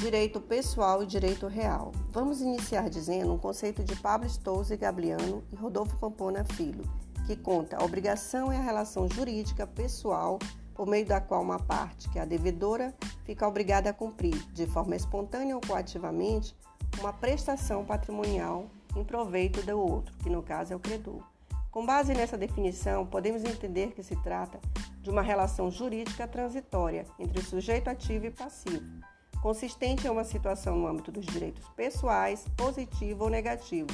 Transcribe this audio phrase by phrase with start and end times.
[0.00, 1.92] Direito pessoal e direito real.
[2.08, 6.82] Vamos iniciar dizendo um conceito de Pablo Stouze Gabriano e Rodolfo Pampona Filho,
[7.26, 10.38] que conta a obrigação é a relação jurídica pessoal
[10.74, 12.94] por meio da qual uma parte, que é a devedora,
[13.26, 16.56] fica obrigada a cumprir, de forma espontânea ou coativamente,
[16.98, 21.22] uma prestação patrimonial em proveito do outro, que no caso é o credor.
[21.70, 24.60] Com base nessa definição, podemos entender que se trata
[25.02, 30.76] de uma relação jurídica transitória entre o sujeito ativo e passivo consistente em uma situação
[30.76, 33.88] no âmbito dos direitos pessoais, positivo ou negativo.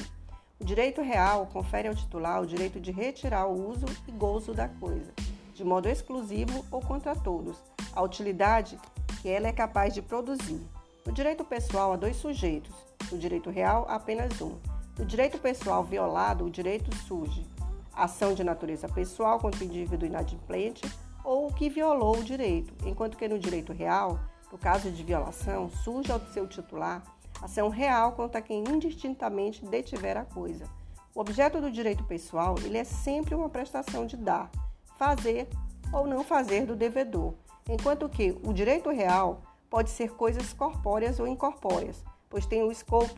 [0.59, 4.67] O direito real confere ao titular o direito de retirar o uso e gozo da
[4.67, 5.13] coisa,
[5.53, 7.57] de modo exclusivo ou contra todos,
[7.93, 8.79] a utilidade
[9.21, 10.61] que ela é capaz de produzir.
[11.05, 12.75] No direito pessoal, há dois sujeitos,
[13.11, 14.57] no direito real, apenas um.
[14.97, 17.45] No direito pessoal violado, o direito surge
[17.93, 20.81] ação de natureza pessoal contra o indivíduo inadimplente
[21.23, 24.19] ou o que violou o direito, enquanto que no direito real,
[24.51, 27.03] no caso de violação, surge ao seu titular
[27.41, 30.65] ação real contra quem indistintamente detiver a coisa.
[31.13, 34.49] O objeto do direito pessoal ele é sempre uma prestação de dar,
[34.97, 35.47] fazer
[35.91, 37.33] ou não fazer do devedor,
[37.69, 43.13] enquanto que o direito real pode ser coisas corpóreas ou incorpóreas, pois tem o escopo,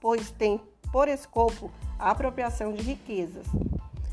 [0.00, 0.60] pois tem
[0.92, 3.46] por escopo a apropriação de riquezas.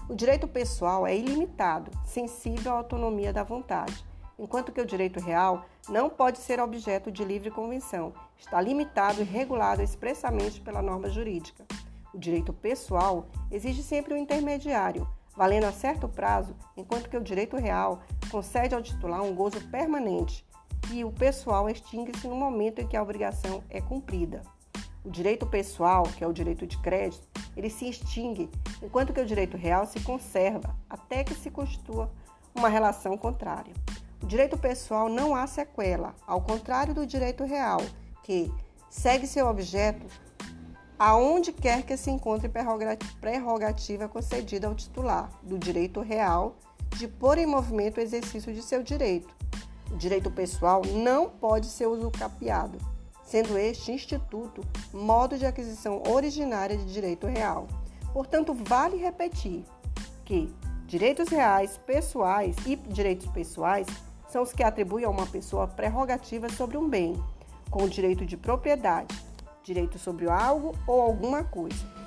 [0.09, 4.10] O direito pessoal é ilimitado, sensível à autonomia da vontade
[4.41, 9.23] enquanto que o direito real não pode ser objeto de livre convenção, está limitado e
[9.23, 11.63] regulado expressamente pela norma jurídica.
[12.11, 17.55] O direito pessoal exige sempre um intermediário, valendo a certo prazo, enquanto que o direito
[17.55, 20.43] real concede ao titular um gozo permanente
[20.91, 24.41] e o pessoal extingue-se no momento em que a obrigação é cumprida.
[25.05, 28.49] O direito pessoal, que é o direito de crédito, ele se extingue,
[28.81, 32.11] enquanto que o direito real se conserva até que se constitua
[32.55, 33.73] uma relação contrária.
[34.23, 37.81] Direito pessoal não há sequela, ao contrário do direito real,
[38.23, 38.51] que
[38.89, 40.05] segue seu objeto
[40.97, 42.47] aonde quer que se encontre
[43.19, 46.55] prerrogativa concedida ao titular do direito real
[46.95, 49.33] de pôr em movimento o exercício de seu direito.
[49.89, 52.77] O direito pessoal não pode ser usucapiado,
[53.23, 54.61] sendo este instituto
[54.93, 57.67] modo de aquisição originária de direito real.
[58.13, 59.65] Portanto, vale repetir
[60.23, 60.53] que
[60.85, 63.87] direitos reais pessoais e direitos pessoais
[64.31, 67.21] são os que atribuem a uma pessoa prerrogativas sobre um bem,
[67.69, 69.13] com direito de propriedade,
[69.61, 72.00] direito sobre algo ou alguma coisa.